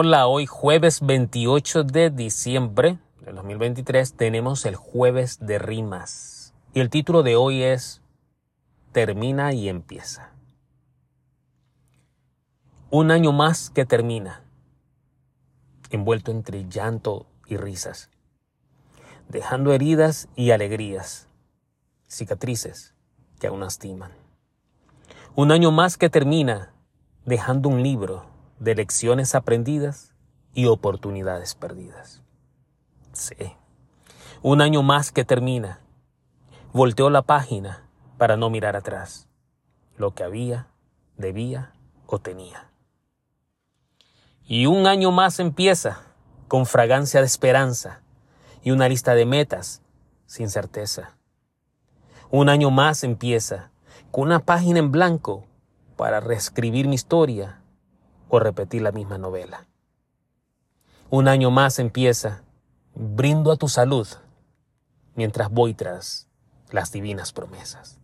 Hola, 0.00 0.28
hoy 0.28 0.46
jueves 0.46 1.00
28 1.04 1.82
de 1.82 2.10
diciembre 2.10 2.98
del 3.20 3.34
2023 3.34 4.12
tenemos 4.12 4.64
el 4.64 4.76
jueves 4.76 5.40
de 5.40 5.58
rimas. 5.58 6.54
Y 6.72 6.78
el 6.78 6.88
título 6.88 7.24
de 7.24 7.34
hoy 7.34 7.64
es 7.64 8.00
Termina 8.92 9.52
y 9.54 9.68
empieza. 9.68 10.30
Un 12.90 13.10
año 13.10 13.32
más 13.32 13.70
que 13.70 13.84
termina, 13.84 14.44
envuelto 15.90 16.30
entre 16.30 16.68
llanto 16.68 17.26
y 17.48 17.56
risas, 17.56 18.08
dejando 19.28 19.72
heridas 19.72 20.28
y 20.36 20.52
alegrías, 20.52 21.26
cicatrices 22.06 22.94
que 23.40 23.48
aún 23.48 23.58
lastiman. 23.58 24.12
Un 25.34 25.50
año 25.50 25.72
más 25.72 25.98
que 25.98 26.08
termina, 26.08 26.72
dejando 27.24 27.68
un 27.68 27.82
libro 27.82 28.27
de 28.58 28.74
lecciones 28.74 29.34
aprendidas 29.34 30.14
y 30.54 30.66
oportunidades 30.66 31.54
perdidas. 31.54 32.22
Sí. 33.12 33.56
Un 34.42 34.60
año 34.60 34.82
más 34.82 35.12
que 35.12 35.24
termina. 35.24 35.80
Volteó 36.72 37.10
la 37.10 37.22
página 37.22 37.88
para 38.16 38.36
no 38.36 38.50
mirar 38.50 38.76
atrás. 38.76 39.28
Lo 39.96 40.14
que 40.14 40.24
había, 40.24 40.68
debía 41.16 41.72
o 42.06 42.18
tenía. 42.18 42.70
Y 44.44 44.66
un 44.66 44.86
año 44.86 45.10
más 45.10 45.40
empieza 45.40 46.02
con 46.46 46.66
fragancia 46.66 47.20
de 47.20 47.26
esperanza 47.26 48.00
y 48.62 48.70
una 48.70 48.88
lista 48.88 49.14
de 49.14 49.26
metas 49.26 49.82
sin 50.26 50.50
certeza. 50.50 51.16
Un 52.30 52.48
año 52.48 52.70
más 52.70 53.04
empieza 53.04 53.70
con 54.10 54.24
una 54.24 54.40
página 54.40 54.78
en 54.78 54.90
blanco 54.90 55.46
para 55.96 56.20
reescribir 56.20 56.86
mi 56.88 56.94
historia 56.94 57.60
o 58.28 58.38
repetir 58.38 58.82
la 58.82 58.92
misma 58.92 59.18
novela. 59.18 59.66
Un 61.10 61.28
año 61.28 61.50
más 61.50 61.78
empieza, 61.78 62.42
brindo 62.94 63.52
a 63.52 63.56
tu 63.56 63.68
salud 63.68 64.06
mientras 65.14 65.50
voy 65.50 65.74
tras 65.74 66.28
las 66.70 66.92
divinas 66.92 67.32
promesas. 67.32 67.98